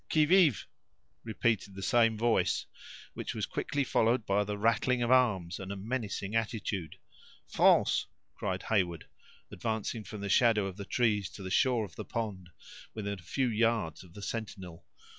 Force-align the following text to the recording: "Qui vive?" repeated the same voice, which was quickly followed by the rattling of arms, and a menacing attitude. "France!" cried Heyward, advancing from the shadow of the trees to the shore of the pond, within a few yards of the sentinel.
"Qui 0.09 0.25
vive?" 0.25 0.65
repeated 1.23 1.75
the 1.75 1.83
same 1.83 2.17
voice, 2.17 2.65
which 3.13 3.35
was 3.35 3.45
quickly 3.45 3.83
followed 3.83 4.25
by 4.25 4.43
the 4.43 4.57
rattling 4.57 5.03
of 5.03 5.11
arms, 5.11 5.59
and 5.59 5.71
a 5.71 5.75
menacing 5.75 6.33
attitude. 6.35 6.95
"France!" 7.45 8.07
cried 8.33 8.63
Heyward, 8.63 9.05
advancing 9.51 10.03
from 10.03 10.21
the 10.21 10.27
shadow 10.27 10.65
of 10.65 10.77
the 10.77 10.85
trees 10.85 11.29
to 11.29 11.43
the 11.43 11.51
shore 11.51 11.85
of 11.85 11.97
the 11.97 12.03
pond, 12.05 12.49
within 12.95 13.19
a 13.19 13.21
few 13.21 13.47
yards 13.47 14.03
of 14.03 14.15
the 14.15 14.23
sentinel. 14.23 14.87